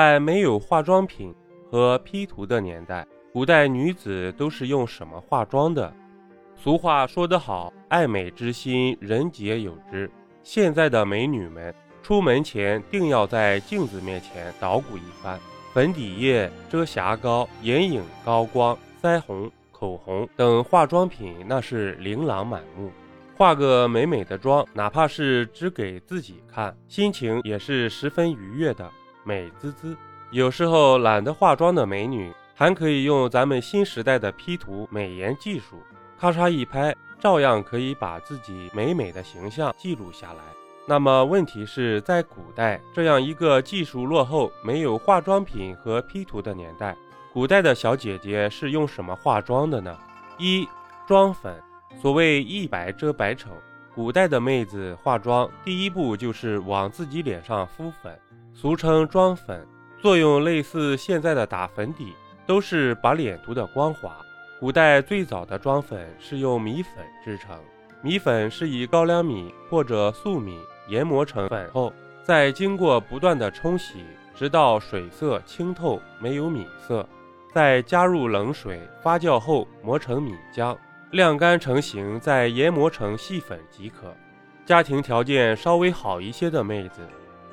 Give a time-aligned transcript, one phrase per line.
[0.00, 1.34] 在没有化妆品
[1.70, 5.92] 和 P 图的年代，古代女子都是用什么化妆的？
[6.56, 10.10] 俗话说得好，爱美之心，人皆有之。
[10.42, 15.38] 现在的美女们出门前定要在镜子面前捣鼓一番，
[15.74, 22.90] 粉底液、遮瑕膏、眼影、高光、腮红、口红等化妆品那是琳琅满目。
[23.36, 28.90] 化个美美的妆，哪怕是只给自己看，心情也是十分愉悦的。
[29.24, 29.96] 美滋滋，
[30.30, 35.82] 有时候懒得化妆的美女，还可以用咱们新时代的 P 图美颜技术，
[36.18, 40.40] 咔嚓一拍，照样可以把自己美美的形象记录下来。
[40.86, 46.96] 那么问题是在古代这样一个技术落后、没有化妆品和 P 图的年代，
[47.32, 49.96] 古代的小姐姐是用什么化妆的呢？
[50.36, 50.66] 一
[51.06, 51.62] 妆粉，
[52.00, 53.50] 所谓一白遮百丑，
[54.00, 58.18] 古代的妹子化妆第一步就是往自己脸上敷粉。
[58.54, 59.62] 俗称妆粉，
[60.00, 62.14] 作用类似现在的打粉底，
[62.46, 64.16] 都是把脸涂得光滑。
[64.58, 67.60] 古代最早的妆粉是用米粉制成，
[68.00, 77.06] 米粉是以高粱米或者粟米研磨成粉后，再经过不断的冲洗，直到水色清透，没有米色，
[77.52, 80.74] 再加入冷水发酵后磨成米浆，
[81.10, 84.14] 晾干成型，再研磨成细粉即可。
[84.64, 87.00] 家庭条件稍微好一些的妹子。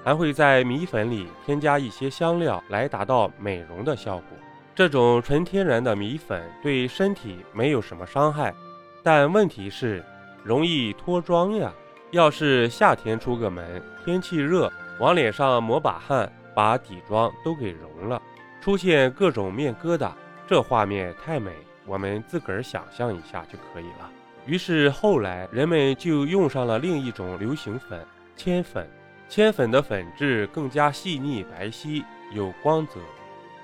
[0.03, 4.37] 还会在米粉里添加一些香料来达到美容的效果。
[4.73, 8.55] 这种纯天然的米粉对身体没有什么伤害，
[9.03, 10.01] 但问题是
[10.45, 11.73] 容易脱妆呀。
[12.11, 18.21] 要是夏天出个门，天气热，往脸上抹把汗，把底妆都给融了，
[18.61, 20.11] 出现各种面疙瘩，
[20.47, 21.51] 这画面太美，
[21.87, 24.11] 我们自个儿想象一下就可以了。
[24.45, 28.05] 于是后来人们就用上了另一种流行粉——
[28.37, 28.87] 铅粉。
[29.29, 32.93] 铅粉的粉质更加细腻白皙，有光泽，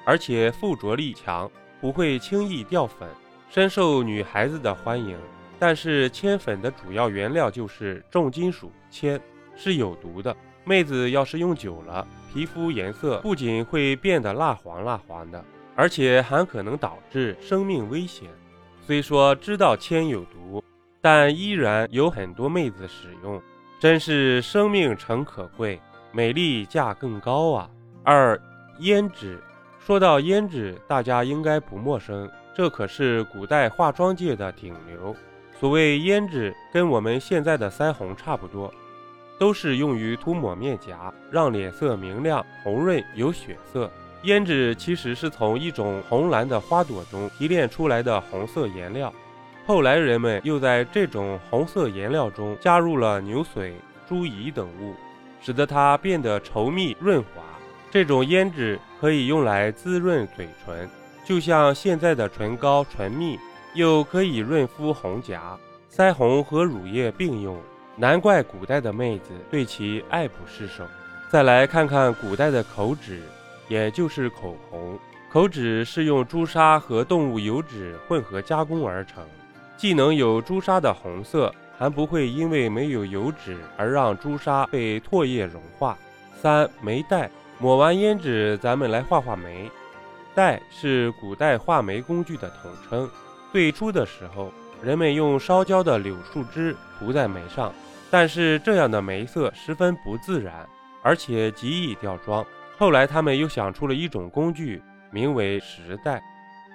[0.06, 3.08] 而且附着力强，不会轻易掉粉，
[3.50, 5.18] 深受女孩子的欢迎。
[5.58, 9.18] 但是铅粉的主要原料就是重金属铅，
[9.56, 10.36] 是有毒的。
[10.66, 15.44] 妹子要是用久了，皮肤颜色不仅会变得蜡黄蜡黄的，
[15.76, 18.30] 而且还可能导致生命危险。
[18.86, 20.64] 虽说知道铅有毒，
[21.02, 23.42] 但依然有很多妹子使用。
[23.80, 25.78] 真是生命诚可贵，
[26.14, 27.70] 美丽价更高啊！
[28.02, 28.40] 二
[28.80, 29.44] 胭脂，
[29.78, 35.14] 说到胭脂，大家应该不陌生，这可是古代化妆界的顶流。
[35.60, 38.74] 所谓胭脂，跟我们现在的腮红差不多，
[39.38, 43.92] 都是用于涂抹面颊，让脸色明亮、红润、有血色。
[44.24, 49.14] 胭脂其实是从一种红蓝的花朵中提炼出来的红色颜料。
[49.66, 53.74] 后来人们又在这种红色颜料中加入了牛髓、
[54.08, 54.94] 猪胰等物，
[55.42, 57.42] 使得它变得稠密润滑。
[57.92, 60.90] 这种胭脂可以用来滋润嘴唇，
[61.26, 63.38] 就像现在的唇膏、唇蜜，
[63.74, 65.58] 又可以润肤红颊。
[65.92, 67.60] 腮红和乳液并用，
[67.98, 70.86] 难怪古代的妹子对其爱不释手。
[71.30, 73.22] 再来看看古代的口脂，
[73.68, 74.98] 也就是口红。
[75.32, 79.26] 口脂是用朱砂和动物油脂混合加工而成。
[79.76, 85.98] 既能有朱砂的红色，还不会因为没有油脂而让朱砂被唾液融化。
[86.40, 89.70] 三眉黛，抹完胭脂，咱们来画画眉。
[90.36, 93.10] 黛是古代画眉工具的统称。
[93.52, 94.52] 最初的时候，
[94.82, 97.74] 人们用烧焦的柳树枝涂在眉上，
[98.12, 100.68] 但是这样的眉色十分不自然，
[101.02, 102.46] 而且极易掉妆。
[102.78, 106.22] 后来他们又想出了一种工具，名为石黛。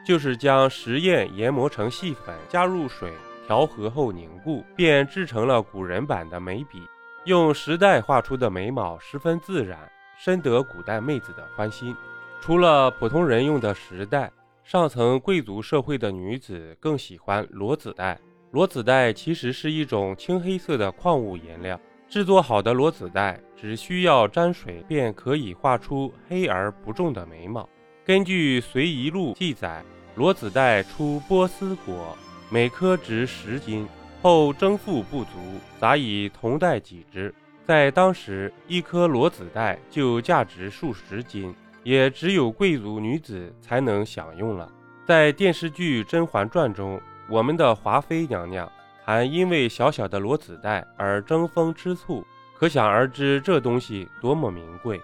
[0.07, 3.13] 就是将石砚研磨成细粉，加入水
[3.47, 6.81] 调和后凝固，便制成了古人版的眉笔。
[7.25, 9.79] 用石黛画出的眉毛十分自然，
[10.17, 11.95] 深得古代妹子的欢心。
[12.41, 14.31] 除了普通人用的石黛，
[14.65, 18.19] 上层贵族社会的女子更喜欢裸子黛。
[18.53, 27.69] 裸子黛其实是一种青黑色的矿物颜料，制作好的裸子黛只需要沾水，便可以画出黑而不重的眉毛。
[28.05, 29.85] 根据《随遗录》记载。
[30.15, 32.19] 裸子带出波斯国，
[32.51, 33.87] 每颗值十斤，
[34.21, 35.31] 后征赋不足，
[35.79, 37.33] 杂以铜带给之。
[37.65, 44.69] 在当时，一颗裸子带就价值数十斤，也只有贵族女子才能享用了。
[45.07, 47.01] 在电视剧《甄嬛传》中，
[47.31, 48.69] 我们的华妃娘娘
[49.09, 52.23] 还因为小小的裸子带而争风吃醋，
[52.59, 55.01] 可想而知这东西多么名贵。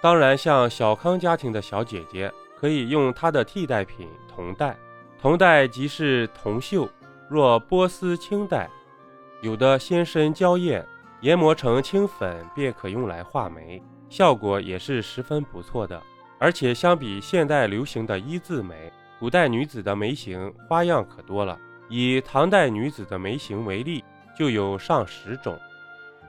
[0.00, 2.32] 当然，像小康家庭的小姐姐。
[2.56, 4.76] 可以用它的替代品铜带，
[5.20, 6.88] 铜带即是铜锈，
[7.28, 8.70] 若波斯青带，
[9.40, 10.86] 有的先深娇艳，
[11.22, 16.00] 研磨成青粉便可用来画眉，效果也是十分不错的。
[16.38, 21.58] 而且相比现代流行的一字眉，古代女子的眉形花样可多了。
[21.88, 24.04] 以唐代女子的眉形为例，
[24.36, 25.58] 就有上十种。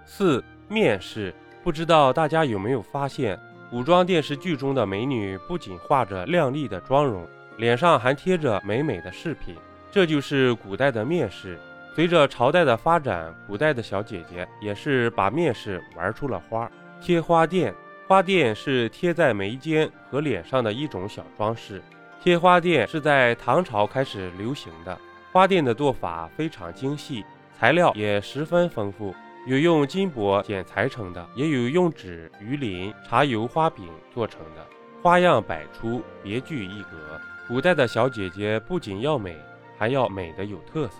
[0.05, 1.33] 四面饰，
[1.63, 3.39] 不知道大家有没有发现，
[3.69, 7.27] 古装电视剧中的美女不仅画着靓丽的妆容，
[7.57, 9.55] 脸上还贴着美美的饰品，
[9.91, 11.57] 这就是古代的面饰。
[11.95, 16.69] 随着朝代的发展，古代的小姐姐也是把面饰玩出了花。
[16.99, 17.71] 贴花钿，
[18.07, 21.81] 花钿是贴在眉间和脸上的一种小装饰。
[22.21, 24.97] 贴花钿是在唐朝开始流行的。
[25.33, 27.25] 花钿的做法非常精细，
[27.57, 29.15] 材料也十分丰富，
[29.47, 34.63] 有用金箔剪裁成的，也有用纸、鱼鳞、茶油花饼做成的，
[35.01, 37.19] 花样百出，别具一格。
[37.47, 39.35] 古代的小姐姐不仅要美，
[39.75, 40.97] 还要美的有特色。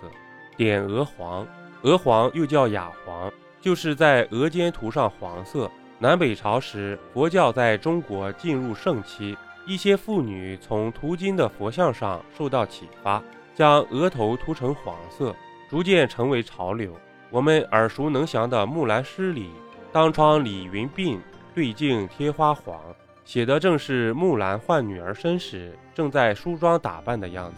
[0.56, 1.46] 点鹅黄，
[1.82, 5.70] 鹅黄又叫雅黄，就是在额间涂上黄色。
[6.00, 13.22] 南北朝时，佛教在中国进入盛期，一些妇女从涂金的佛像上受到启发。
[13.54, 15.34] 将额头涂成黄色，
[15.68, 16.92] 逐渐成为潮流。
[17.30, 19.50] 我们耳熟能详的《木兰诗》里
[19.92, 21.18] ，“当窗理云鬓，
[21.54, 22.80] 对镜贴花黄”，
[23.24, 27.56] 写的正是木兰换女儿身时正在梳妆打扮的样子。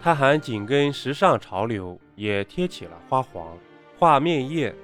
[0.00, 3.46] 她还紧跟时尚潮流，也贴起了花黄。
[3.98, 4.74] 画面叶，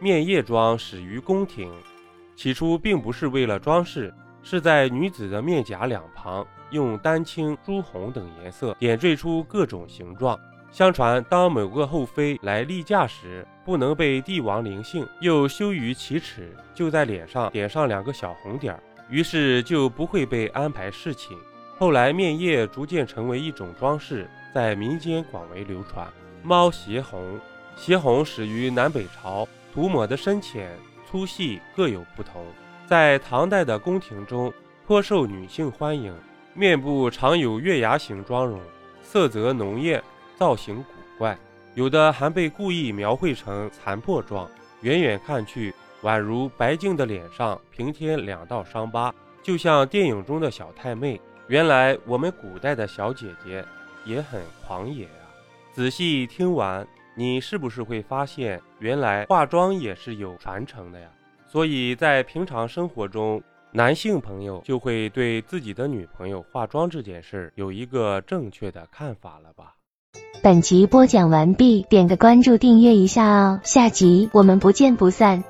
[0.00, 1.72] 面叶妆始于宫廷，
[2.34, 4.12] 起初并不是为了装饰，
[4.42, 6.46] 是在女子的面颊两旁。
[6.70, 10.38] 用丹青、朱红等颜色点缀出各种形状。
[10.70, 21.34] 相传，当某个后妃来例假时，不能被帝王临幸，又羞于启齿，就在脸上点上两个小红点儿，于是就不会被安排侍寝。
[21.78, 26.06] 后来，面叶逐渐成为一种装饰，在民间广为流传。
[26.42, 27.40] 猫斜红，
[27.76, 30.70] 斜红始于南北朝，涂抹的深浅、
[31.10, 32.44] 粗细各有不同，
[32.88, 34.50] 在唐代的宫廷中
[34.86, 36.14] 颇受女性欢迎。
[36.54, 38.58] 面部常有月牙形妆容，
[39.02, 40.02] 色泽浓艳，
[40.36, 40.84] 造型古
[41.18, 41.36] 怪，
[41.74, 44.50] 有的还被故意描绘成残破状，
[44.80, 51.20] 远远看去，宛如白净的脸上平添两道伤疤，就像电影中的小太妹。
[51.46, 53.62] 原来我们古代的小姐姐
[54.06, 55.28] 也很狂野啊！
[55.74, 61.06] 仔细听完，你是不是会发现，原来化妆也是有传承的呀？
[61.48, 63.42] 所以在平常生活中。
[63.70, 69.74] 男性朋友就会对自己的女朋友化妆这件事有一个正确的看法了吧？
[70.42, 75.44] 本集播讲完毕，点个关注，订阅一下哦，下集我们不见不散。